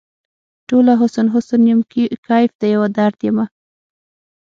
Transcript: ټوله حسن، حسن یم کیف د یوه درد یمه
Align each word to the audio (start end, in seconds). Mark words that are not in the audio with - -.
ټوله 0.67 0.93
حسن، 1.01 1.25
حسن 1.33 1.61
یم 1.69 1.81
کیف 1.91 2.51
د 2.61 2.63
یوه 2.73 2.87
درد 2.97 3.17
یمه 3.27 3.45